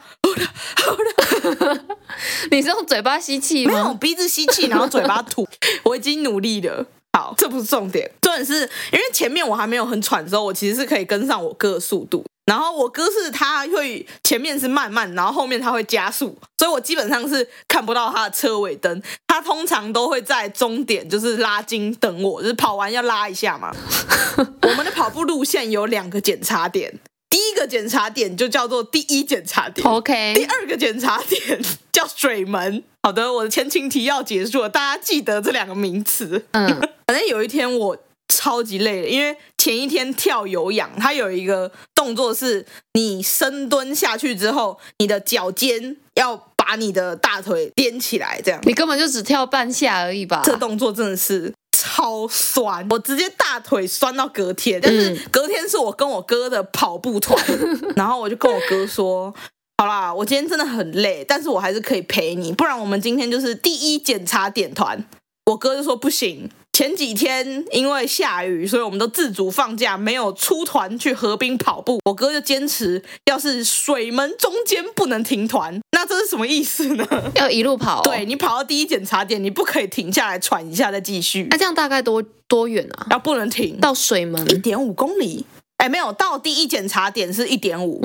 [2.52, 3.72] 你是用嘴巴吸气吗？
[3.72, 5.48] 没有，鼻子吸气，然后嘴巴吐。
[5.84, 6.86] 我已经努力了。
[7.14, 12.26] 好，这不是重点，重点是因为前面我还没有很喘的时候，我其实是可以跟上我哥的速度。
[12.46, 19.02] 然后我哥是他会前面是慢慢，然后后面他会加速，所以我基本上是看不到他的车尾灯。
[19.26, 23.72] 他通常都会在终点就是拉筋等我，就是跑完要拉一下嘛。
[24.62, 27.00] 我们的跑步路线有两个检查点。
[27.36, 30.34] 第一个检查点就叫做第一检查点，OK。
[30.34, 32.82] 第二个检查点叫水门。
[33.04, 36.46] 好的，我的前情提要结束了，大家记得这两个名词。
[36.52, 36.66] 嗯，
[37.06, 37.98] 反正有一天我
[38.30, 48.60] 超级累了，因为前一天跳有氧，它有一个动作是你深蹲下去之后，你的脚尖要把你的大腿踮起来，这样。
[48.64, 50.42] 你根本就只跳半下而已吧？
[50.44, 51.54] 这动作真的是。
[51.78, 54.80] 超酸，我直接大腿酸到隔天。
[54.82, 57.38] 但是隔天是我跟我哥的跑步团，
[57.96, 59.34] 然后我就跟我哥说
[59.78, 65.06] ：“好啦，我今天真的很累，但是我还是可以陪你，不然我们今天就是第一检查点团。”
[65.52, 72.02] 我哥就说：“不行。”前几天因为下雨，所以我们都自主放假，没有出团去河滨跑步。
[72.04, 77.08] 我哥就坚持，要是水门中间不能停团，那这是什么意思呢？
[77.36, 78.04] 要一路跑哦？
[78.04, 81.48] 对，你跑到第一检查点，你不可以停下来喘一下再继续。
[81.50, 83.08] 那这样大概多多远啊？
[83.10, 85.46] 要不能停到水门一点五公里。
[85.86, 88.02] 哎，没有到第一检查点是一点五，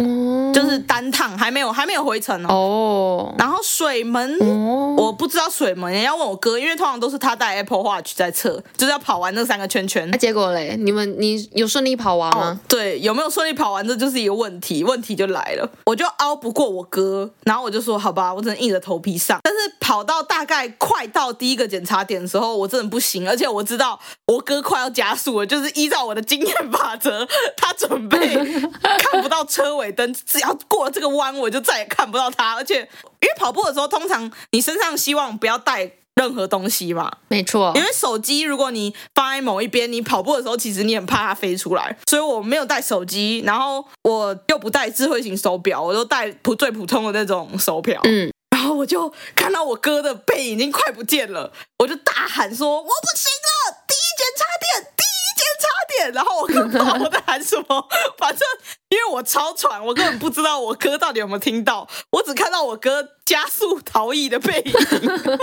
[0.53, 2.53] 就是单趟还没有还没有回程哦。
[2.53, 10.07] 哦，然后水门，哦、我不知道水门，你要问我哥，因为通常都是他带 Apple Watch 在测，就是要跑完那三个圈圈。
[10.11, 10.77] 那、啊、结果嘞？
[10.79, 12.49] 你们你有顺利跑完吗？
[12.49, 14.85] 哦、对，有没有顺利跑完，这就是一个问题。
[14.85, 19.41] 问题就来了，我就拗不过我哥，然后我就说好吧，我只能硬着头皮上。
[19.43, 27.27] 但是跑到大概快到第一个检查点的时候，我真的不行，而且我知道我哥快要加速了，就是依照我的经验法则。
[27.57, 28.19] 他准备
[28.99, 32.55] 看不到车尾灯，只要过了这个弯，我就再也看不到他。
[32.55, 32.81] 而且，
[33.21, 37.73] 因为跑步的时候，通常你身上希望不要带任何东西嘛，没错。
[37.75, 41.97] 因为手机，如果你放在某一边，你跑步的时候，其实你很怕它飞出来。
[42.07, 48.01] 所以我没有带手机，然后我又不带智慧型手表，我都带普最普通的那种手表。
[48.05, 53.77] 嗯，然后我就看到我哥的背影已经快不见了，我就大喊说：“我不行了！
[53.89, 54.45] 第一检查
[56.01, 58.41] 点。”然后我哥不知道我在喊什么，反正
[58.89, 64.73] 因为我超喘，我根本不知道我哥到底有没有听到，我只看到我哥加速逃逸的背影，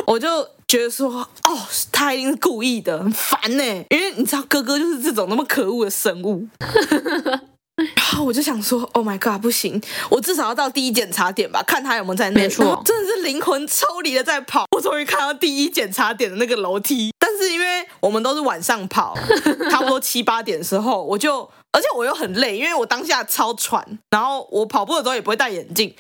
[0.08, 0.28] 我就
[0.68, 1.60] 觉得说，哦，
[1.92, 6.48] 他一定是故意的，很烦呢，因为你知道哥哥就是这种那么可恶的生物。
[7.96, 12.42] 然后我就想说，Oh my god，不行，我至少要到第一检查点吧，看他有没有在那。
[12.42, 14.66] 没错，真的是灵魂抽离的在跑。
[14.76, 19.16] 我终于看到第一检查点的那个楼梯，但是因为我们都是晚上跑，
[19.70, 25.94] 差不多七八点的时候，我就，而且我又很累，因为我当下超喘，然后我跑步的时候也不会戴眼镜，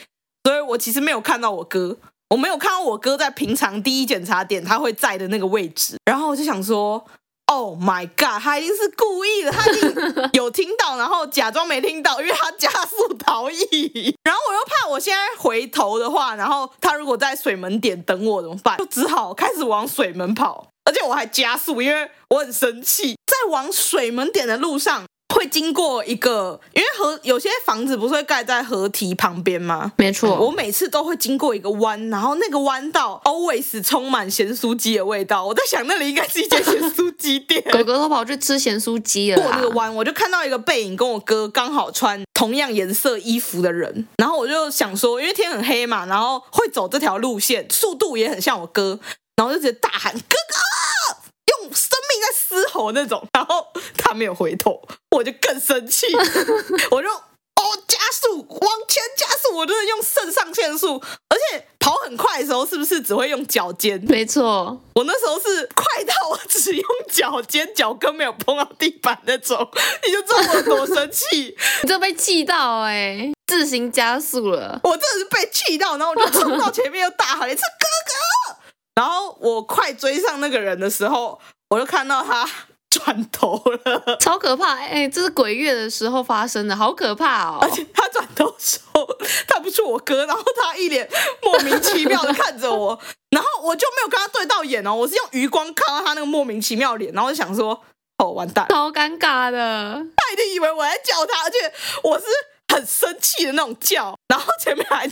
[0.43, 1.97] 所以我其实没有看到我哥，
[2.31, 7.05] 我没有看到我哥在平常第一检查点他会在的那个位置，然后我就想说。
[7.49, 8.41] Oh my god！
[8.43, 14.13] 他一定是故意的，他一定有听到，然后假装没听到，因为他加速逃逸。
[14.21, 18.77] 然后我又怕我现在回头的话，然后他如果在水门点等我怎么办？
[18.77, 23.17] 就只好开始往水门跑，而且我还加速，因为我很生气。
[23.25, 25.03] 在往水门点的路上。
[25.35, 29.91] 会经过一个，因为河有些房子不是会盖在河堤旁边吗？
[29.97, 35.45] 没错，我每次都会经过一个弯，然后那个弯道 always 充满咸酥鸡的味道。
[35.45, 37.61] 我在想，那里应该是一间咸酥鸡店。
[37.71, 39.39] 狗狗都跑去吃咸酥鸡了。
[39.39, 44.07] 过那个弯，我就看到一个背影，跟我哥刚好穿同样颜色衣服的人。
[44.17, 48.97] 然后我就想说，因为天很黑嘛，然后会走这条路线，速度也很像我哥，
[49.35, 50.57] 然后就直接大喊：“哥哥！”
[51.47, 54.81] 用生命在嘶吼那种，然后他没有回头，
[55.11, 56.07] 我就更生气，
[56.91, 63.99] 我就哦加速往前加速，我就是用肾上腺素，而且跑很快的时候是不是只会用脚尖？
[64.07, 69.69] 没错，我那时候是快到我只用脚尖，脚跟没有碰到地板那种，
[70.05, 77.96] 你就知道我有多生气， 你这被气到哎、欸，自行加速了，我真的是被气到，然后我就冲到前面又大喊一次哥哥。
[78.97, 82.49] 然后我快追上那个人的时候，我就看到他
[82.89, 84.73] 转头了，超可怕！
[84.75, 87.59] 哎，这是鬼月的时候发生的，好可怕哦！
[87.61, 89.07] 而且他转头的时候，
[89.47, 91.07] 他不是我哥，然后他一脸
[91.43, 97.79] 莫名其妙的看着我， 然后我就没有跟他对到眼哦，我是用余光看到他那个莫名其妙脸，然后就想说，
[98.17, 102.25] 哦，完蛋，超尴尬的，他一定以为我在叫他，而且我是
[102.73, 105.07] 很生气的那种叫，然后前面还。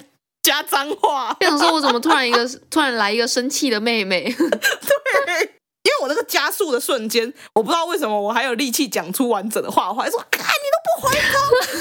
[0.46, 4.24] 加脏话，想说我怎么突然一个突然来一个生气的妹妹？
[4.30, 5.42] 对，
[5.82, 11.40] 因为我那个加速的瞬间，我不知道为什么我还有力气讲出完整的话，我还说：“看你都不回头，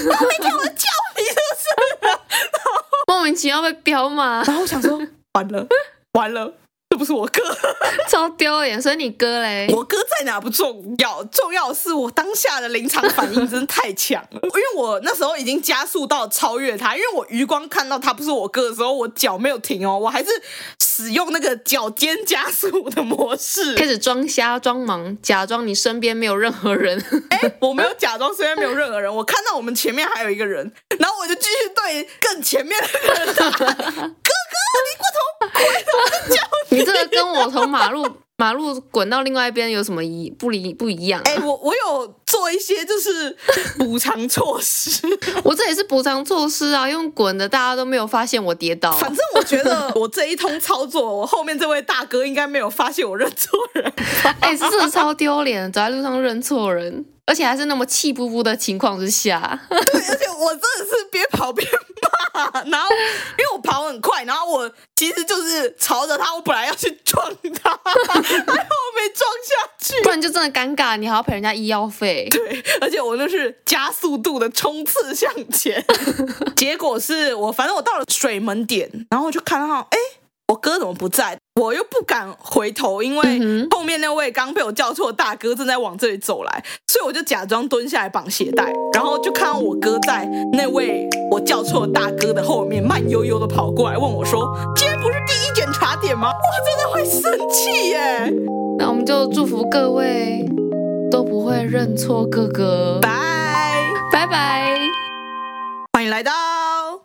[0.08, 2.18] 我没听我叫你，是不是？”
[3.06, 4.98] 莫名其妙被彪嘛，然后我想说
[5.34, 5.66] 完了，
[6.14, 6.54] 完了。
[6.94, 7.42] 这不是我哥，
[8.08, 8.80] 超丢脸。
[8.80, 9.66] 所以你哥嘞？
[9.72, 14.38] 我哥在哪不重要，重要是我当下的临场反应真的太强了。
[14.44, 20.30] 因为我那时候已经加速到超越他，因为我余光看到他不是我哥的时候，我脚没有停哦，我还是
[20.80, 27.04] 使用那个脚尖加速的模式，开始装瞎装盲，假装你身边没有任何人。
[27.30, 33.50] 哎，我没有假装身边没有任何人，我看到我们前面还有一个人，然后我就继续对更前面的人打，
[34.84, 35.18] 你过头，
[35.58, 36.78] 回头叫你。
[36.78, 41.22] 你这个跟我从马路 马路滚到另外一边有什么一不离不一样？
[41.24, 43.36] 哎，我我有做一些就是
[43.78, 45.06] 补偿措施，
[45.44, 48.90] 我这也是补偿措施啊，用滚的大家都没有发现我跌倒。
[48.92, 53.92] 反正我觉得我这一通操作，我后面这位大哥应该没有发现我认错人。
[54.40, 57.04] 哎，这真的超丢脸，走在路上认错人。
[57.26, 61.66] 而且还是那么气呼呼的情况之下，对，而且我真的是边跑边
[62.32, 67.24] 骂，然后因为我跑很快，然后我其实就是朝着他，我本来要去撞
[67.62, 72.28] 他， 然后我没撞下去，不然就真的尴尬，你还要赔人家医药费。
[72.30, 75.82] 对，而且我就是加速度的冲刺向前，
[76.54, 79.98] 结果是我反正我到了水门点，然后我就看到，哎。
[80.48, 81.38] 我哥怎么不在？
[81.60, 83.40] 我又不敢回头，因为
[83.70, 98.34] 后面那位刚被我叫错的大哥正在往这里走来，所以我就假装蹲下来绑鞋带，然后就看到我哥在那位我叫错的大哥的后面慢悠悠的跑过来，问我说：“今天不是第一检查点吗？”我真的会生气耶！
[98.76, 100.44] 那我们就祝福各位
[101.08, 103.08] 都不会认错哥哥，拜
[104.10, 104.76] 拜拜，
[105.92, 106.32] 欢迎来到。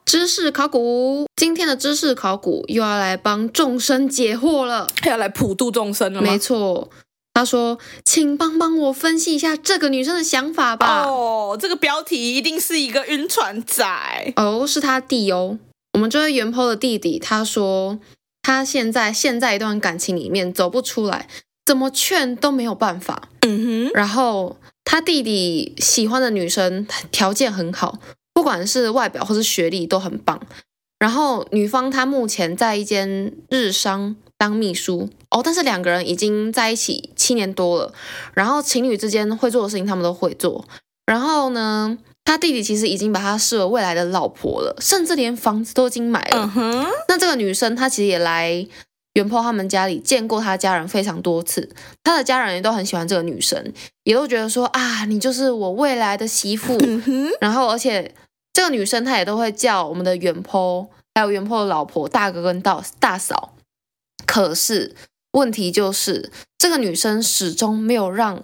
[0.10, 6.20] 知识考古，今天的知识考古又要来帮众生解惑了，要来普度众生了。
[6.20, 6.90] 没错，
[7.36, 13.86] 他说：“请帮帮我分析一下这个女生的想法吧。”哦，这个标题一定是一个晕船仔
[14.36, 15.60] 哦，是他弟哦。
[15.94, 18.00] 我们这位原 po 的弟弟，他说
[18.42, 21.28] 他现在陷在一段感情里面走不出来，
[21.64, 23.30] 怎么劝都没有办法。
[23.42, 28.00] 嗯哼，然后他弟弟喜欢的女生条件很好。
[28.40, 30.40] 不管是外表或是学历都很棒，
[30.98, 35.10] 然后女方她目前在一间日商当秘书。
[35.30, 37.94] 哦，但是两个人已经在一起七年多了，
[38.34, 40.66] 然后情侣之间会做的事情他们都会做，
[41.06, 46.50] 然后呢，他弟弟其实已经把她视为未来的老婆了，甚至连房子都已经买了。
[47.10, 48.66] 那这个女生她其实也来
[49.16, 51.68] 元坡他们家里见过他家人非常多次，
[52.04, 53.74] 他的家人也都很喜欢这个女生，
[54.04, 56.78] 也都觉得说啊，你就是我未来的媳妇。
[56.80, 58.14] 嗯、然后，而且
[58.54, 63.54] 这个女生她也都会叫我们的袁坡，还有袁坡的老婆大哥跟大大嫂。
[64.26, 64.96] 可是
[65.32, 68.44] 问题就是，这个女生始终没有让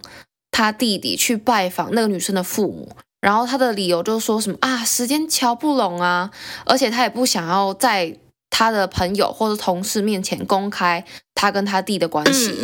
[0.52, 2.96] 他弟弟去拜访那个女生的父母。
[3.22, 6.32] 然后他的理由就是说什么啊，时间瞧不拢啊，
[6.66, 8.20] 而且他也不想要在。
[8.58, 12.56] 他的朋友或者同事面前公开他跟他弟的关系，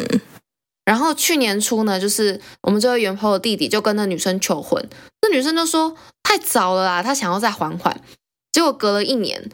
[0.92, 4.90] 然后去年初呢，就是我们这位原朋友的弟弟就跟那女生求婚，
[5.22, 8.02] 那女生就说太早了啦，她想要再缓缓。
[8.52, 9.50] 结果隔了一年，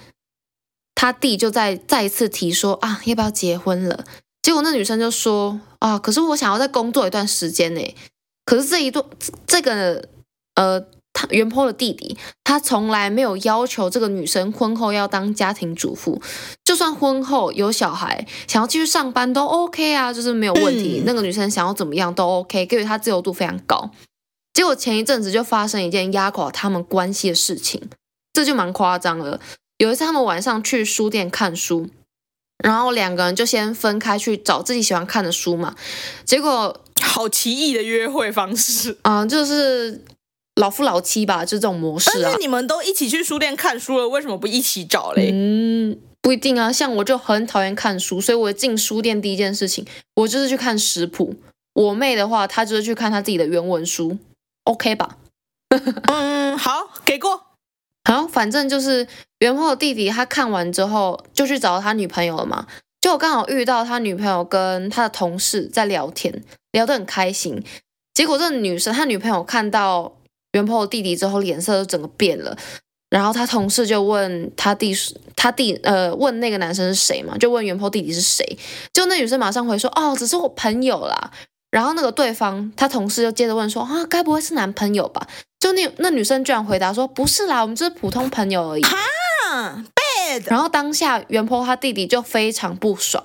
[0.96, 4.04] 他弟就再再一次提说啊，要不要结婚了？
[4.42, 7.96] 结果那女生就说啊，可是我想要再工作一段时间呢。
[8.44, 9.06] 可是这一段
[9.46, 10.10] 这个
[10.56, 10.84] 呃。
[11.20, 16.22] 他原 po 的弟弟，他从来没有要求这个女生婚后要当家庭主妇，
[16.64, 21.00] 就算婚后有小孩，想要继续上班都 OK 啊，就是没有问题。
[21.00, 23.90] 嗯、那个女生想要怎么样都 OK，给予她自由度非常高。
[24.54, 27.90] 结果前一阵子就发生一件压垮他们关系的事情，
[28.32, 29.40] 这就蛮夸张了。
[29.80, 31.90] 有一次他们晚上去书店看书，
[32.64, 35.76] 然后两个人就先分开去找自己喜欢看的书嘛。
[36.24, 40.06] 结果好奇异的约会方式啊、嗯，就是。
[40.58, 42.20] 老夫老妻吧，就这种模式啊。
[42.24, 45.30] 但是你们都一起去书店看书了，为什么不一起找嘞？
[45.32, 46.72] 嗯，不一定啊。
[46.72, 51.36] 像我就很讨厌看书，所以我进书店第一件事情，我就是去看食谱。
[51.74, 54.18] 我妹的话，她就是去看她自己的原文书
[54.64, 55.18] ，OK 吧？
[56.10, 57.44] 嗯，好，给过。
[58.10, 62.66] 好，反正就是原 po 的弟弟，他看完之后就去找他女朋友了嘛。
[63.00, 67.64] 就我刚好遇到他女朋友跟他的同事在聊天，聊得很开心。
[68.16, 70.17] 结果这个女生，他女朋友看到。
[70.58, 72.58] 原 po 的弟弟之后脸色就整个变了，
[73.10, 74.92] 然后他同事就问他弟，
[75.36, 78.58] 他弟呃问那个男生是谁嘛，就问原 po 弟弟是谁，
[78.92, 81.32] 就那女生马上回说哦，只是我朋友啦。
[81.70, 85.28] 然后那个对方他同事就接着问说啊，该不会是男朋友吧？
[85.60, 88.82] 就那那女生居然回答说不是啦，我们就是普通朋友而已。
[88.82, 88.98] 哈
[89.94, 90.44] ，bad。
[90.48, 93.24] 然后当下原 po 他弟弟就非常不爽，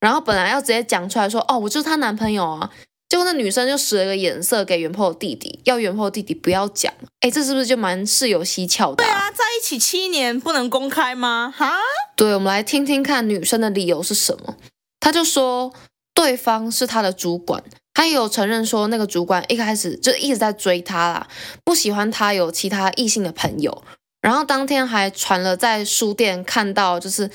[0.00, 2.70] 然后本来要直接讲出来说哦，我就是她男朋友啊。
[3.14, 6.92] 结果那女生就使了个眼色给元的弟弟，要元的弟弟不要讲。
[7.20, 9.04] 哎，这是不是就蛮事有蹊跷的？
[9.04, 11.54] 对啊，在一起七年不能公开吗？
[11.56, 11.76] 哈？
[12.16, 14.56] 对，我们来听听看女生的理由是什么。
[14.98, 15.72] 她就说
[16.12, 21.28] 对方是她的主管，她也有承认说那个主管一开始就一直在追她啦，
[21.62, 23.84] 不喜欢她有其他异性的朋友。
[24.20, 27.30] 然后当天还传了在书店看到，就是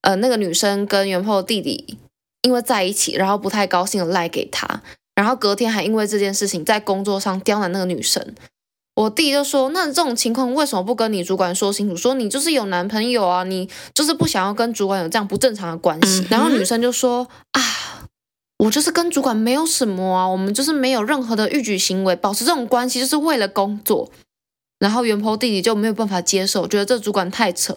[0.00, 1.98] 呃那个女生跟元的弟弟。
[2.42, 4.82] 因为在一起，然后不太高兴的赖给他，
[5.14, 8.34] 然后隔天还因为这件事情在工作上刁难那个女生。
[8.94, 11.94] 我弟就说：“那这种情况为什么不跟你主管说清楚？
[11.94, 17.60] 说你就是有男朋友啊，你就是不想要跟主管有这样不正常的关系。”然后女生就说：“啊，
[18.58, 24.10] 我就是跟主管没有什么啊，我们就是没有任何的欲举行为，保持这种关系就是为了工作。”
[24.78, 27.74] 然后原 po 弟弟就没有办法接受，觉得这主管太扯。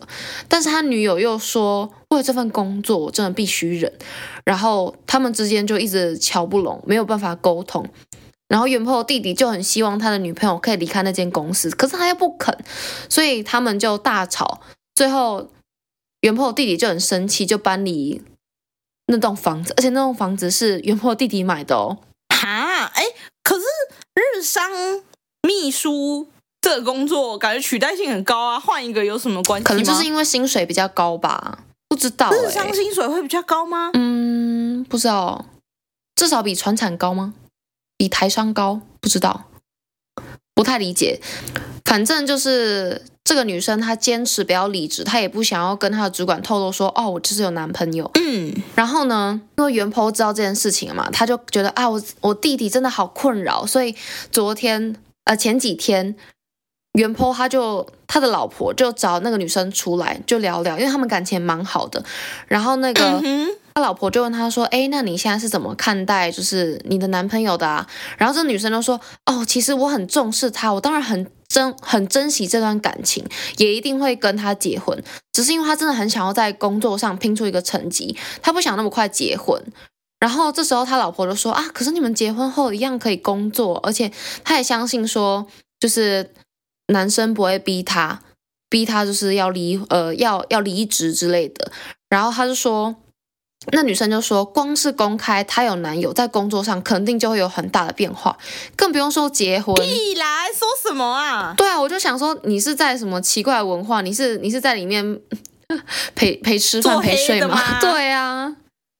[0.50, 3.92] 但是他女友又说，为了这份工作，我真的必须忍。
[4.44, 7.88] 然后他们之间就一直乔不拢，没有办法沟通。
[8.50, 12.58] 然后原 po 弟弟就很希望他的女朋友可以离开那间公司，可是他又不肯，
[13.08, 14.60] 所以他们就大吵。
[14.94, 15.50] 最后
[16.20, 18.22] 原 po 弟弟就很生气，就搬离
[19.06, 22.00] 那栋房子，而且那栋房子是原 po 弟弟买的哦。
[22.36, 23.04] 哈，哎，
[23.42, 23.64] 可是
[24.16, 24.70] 日商
[25.48, 26.28] 秘书。
[26.62, 29.64] 这个工作感觉取代性很高啊，换一个有什么关系？
[29.64, 32.38] 可能就是因为薪水比较高吧，不知道、欸。
[32.38, 33.92] 日商薪水会比较高吗？
[33.94, 35.46] 嗯，不知道，
[36.16, 37.34] 至少比船产高吗？
[37.98, 38.82] 比台商高？
[39.00, 39.46] 不知道，
[40.54, 41.22] 不太理解。
[41.86, 48.12] 反正就是这个女生她坚持不要离职，她也不想要跟她的主管透露说，哦，我就是有男朋友。
[48.16, 53.96] 嗯，然后呢，因为原 po 知道这件事情了嘛，她就觉得啊，我我弟弟真的好困扰，所以
[54.30, 56.18] 昨天呃前几天。
[57.00, 62.04] 原 po 他就他的老婆就找那个女生出来就聊聊，因为他们感情蛮好的。
[62.46, 67.88] 然后那个、嗯、他老婆就问他说：“哎，那你现在是怎么看待就是你的男朋友的啊？”
[68.20, 75.02] 然后这女生就说：“哦，其实我很重视他，我当然很珍很珍惜这段感情，也一定会跟他结婚。
[75.32, 79.64] 只是因为他真的很想要在工作上拼出一个成绩，他不想那么快结婚。”
[80.20, 84.12] 然后这时候他老婆就说：“啊，可是你们结婚后一样可以工作，而且
[84.44, 85.48] 他也相信说
[85.80, 86.30] 就是。”
[86.90, 88.20] 男生不会逼她，
[88.70, 91.72] 逼她就是要离呃要要离职之类的。
[92.10, 92.96] 然后他就说，
[93.72, 98.38] 那女生就说，光是公开她有男友，在工作上肯定就会有很大的变化，
[98.76, 99.76] 更不用说结婚。
[99.76, 101.54] 屁啦，说什么啊？
[101.56, 104.02] 对啊，我就想说，你是在什么奇怪的文化？
[104.02, 105.20] 你是你是在里面
[106.16, 107.56] 陪陪吃饭陪睡吗？
[107.56, 108.56] 吗 对啊，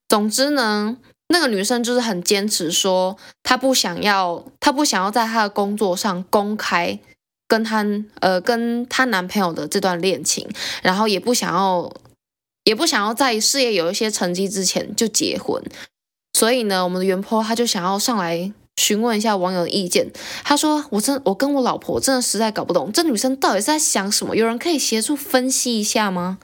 [0.08, 0.98] 总之呢，
[1.30, 7.00] 那个女生就是很坚持说，她不想要，她不想要在她的工作上公开
[7.50, 7.86] 跟她
[8.22, 10.48] 呃跟她男朋友的这段恋情，
[10.82, 11.92] 然后也不想要，
[12.64, 15.62] 也不想要在事业有一些成绩之前就结婚。
[16.32, 18.54] 所以呢，我们的原坡他就想要上来。
[18.78, 20.10] 询问一下网友的意见，
[20.42, 24.34] 他说：“我真，我跟我老婆真的实在搞不懂，这女生到底是在想什么？
[24.34, 26.38] 有人可以协助分析一下吗？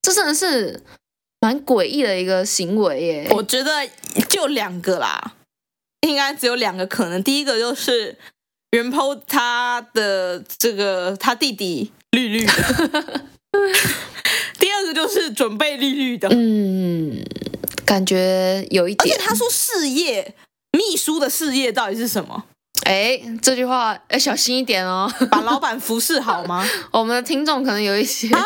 [0.00, 0.84] 这真的是
[1.40, 3.72] 蛮诡异的一个行为耶。”我觉得
[4.28, 5.34] 就两个啦，
[6.02, 7.20] 应该只有两个可能。
[7.24, 8.16] 第一个就是
[8.70, 12.52] 原 po 他的这个他弟弟绿绿的，
[14.58, 16.28] 第二个就是准备绿绿的。
[16.30, 17.22] 嗯，
[17.84, 19.14] 感觉有一点。
[19.14, 20.34] 而且他说事业。
[20.72, 22.44] 秘书的事业到底是什么？
[22.86, 26.64] 哎，这句话要小心一点哦，把老板服侍好吗？
[26.92, 28.40] 我们的听众可能有一些、啊、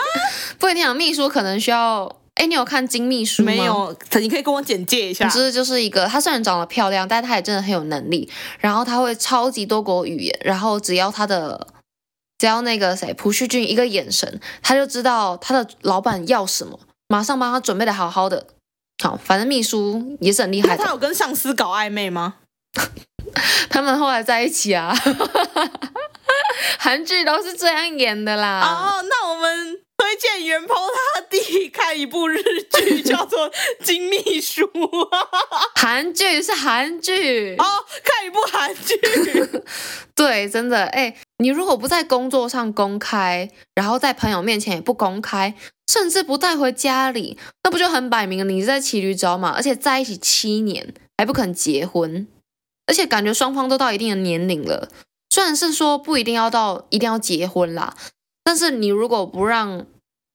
[0.58, 0.94] 不一定啊。
[0.94, 3.46] 秘书可能需要，哎，你有看金秘书吗？
[3.46, 5.28] 没有，你可以跟我简介一下。
[5.28, 8.28] 就是就是一个，她虽然长得漂亮，但是他也真的很有能力。
[8.58, 11.68] 然后她会超级多国语言，然后只要她的，
[12.38, 16.78] 只要那个谁朴叙俊一个眼神，他就知道他的老板要什么，
[17.08, 18.48] 马上帮他准备的好好的。
[19.02, 20.84] 好，反正秘书也是很厉害的。
[20.84, 22.34] 他有跟上司搞暧昧吗？
[23.70, 24.94] 他们后来在一起啊。
[26.78, 28.60] 韩剧都是这样演的啦。
[28.60, 32.38] 哦，那我们推荐原 po 他弟看一部日
[32.70, 33.50] 剧，叫做
[33.82, 34.62] 《金秘书》。
[35.76, 37.64] 韩剧是韩剧哦，
[38.02, 38.98] 看一部韩剧。
[40.14, 45.54] 对，真的，哎，你如果不在工作上公开，然后在朋友面前也不公开。
[45.86, 49.50] 甚至不带回家里，那不就很摆明了你是在骑驴找马？
[49.50, 52.26] 而且在一起七年还不肯结婚，
[52.86, 54.88] 而且感觉双方都到一定的年龄了。
[55.28, 57.94] 虽然是说不一定要到一定要结婚啦，
[58.44, 59.84] 但是你如果不让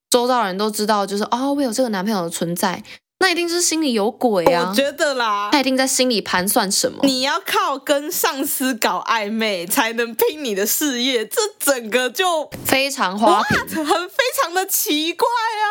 [0.10, 2.84] 周遭人都知道，就是哦，我有这个男朋友的存在。
[3.22, 4.70] 那一定是心里有鬼啊！
[4.70, 7.00] 我觉得啦，他一定在心里盘算什么。
[7.04, 15.68] 你要靠跟上司搞暧昧才能拼你的事业，这整个就非常花瓶，很非常的奇怪啊！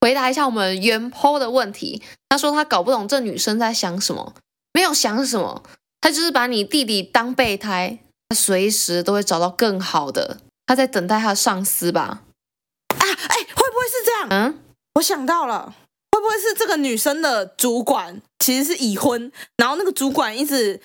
[0.00, 4.34] 回答一下我们原 po 的问题，他说他搞不懂这女生在想什么，
[4.72, 5.62] 没有想什么，
[6.00, 12.20] 他就是把你弟弟当备胎，他随时都会找到更好的，他在等待他的上司吧？
[12.94, 14.28] 啊，哎，会不会是这样？
[14.30, 14.60] 嗯，
[14.94, 15.74] 我想到了。
[16.12, 20.80] 会不会是这个女生的主管其实是已婚，然后那个主管一直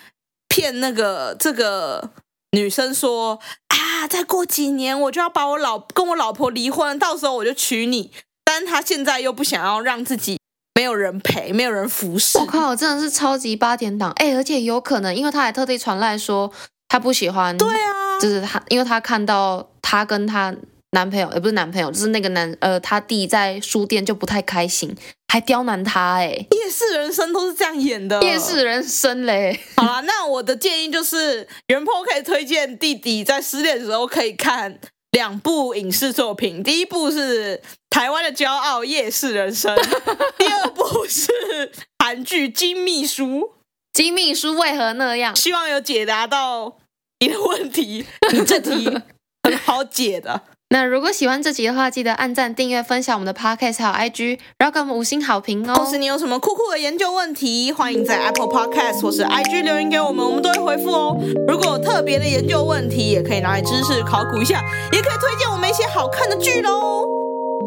[0.47, 2.11] 骗那个这个
[2.51, 8.11] 女生说啊，再过几年我就要把我老跟我老婆离婚，到时候我就娶你。
[8.45, 10.37] 但是他现在又不想要让自己
[10.75, 12.37] 没有人陪，没有人服侍。
[12.37, 14.35] 我靠，真的是超级八点档哎！
[14.35, 16.51] 而且有可能，因为他还特地传来说
[16.93, 20.55] 他不喜欢，对啊，就是他，因为他看到他跟他
[20.91, 24.95] 男朋友，也不是男朋友，就是那个男呃，他弟在书店就不太开心。
[25.27, 26.27] 还刁难他哎！
[26.51, 28.21] 夜市人生都是这样演的。
[28.21, 34.79] 夜市人生嘞，好啦，那我的建议就是，原 po 可以推荐弟弟在失恋的时候可以看
[35.09, 36.61] 两部影视作品。
[36.61, 39.75] 第一部是台湾的骄傲《夜市人生》，
[40.37, 43.25] 第二部是韩剧《金秘书》。
[43.91, 45.35] 金秘书为何那样？
[45.35, 46.77] 希望有解答到
[47.23, 48.05] 你的问题。
[48.33, 48.89] 你这题
[49.47, 50.41] 很好解的。
[50.69, 55.73] 那如果喜欢这集的话，记得按赞、订阅、分享我们的 Podcast 还有 IG，然后给我们五星好评哦。
[55.75, 61.17] 同时，你有什么酷酷的研究问题，欢迎在 Apple Podcast 或是 IG 留言给我们，我们都会回复哦。
[61.47, 67.05] 如果有特别的研究问题，也可以拿来知识考古一下，也可以推荐我们一些好看的剧喽。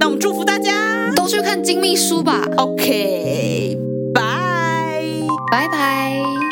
[0.00, 2.42] 那我们祝福大家都去看《金秘书》吧。
[2.56, 3.78] OK，
[4.12, 4.22] 拜
[5.52, 6.45] 拜拜。